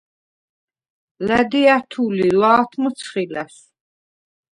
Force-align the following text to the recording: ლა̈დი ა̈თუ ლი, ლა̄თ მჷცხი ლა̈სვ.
ლა̈დი 1.27 1.61
ა̈თუ 1.75 2.03
ლი, 2.15 2.29
ლა̄თ 2.41 2.71
მჷცხი 2.81 3.23
ლა̈სვ. 3.33 3.57